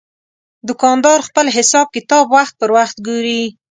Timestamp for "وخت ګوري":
2.77-3.41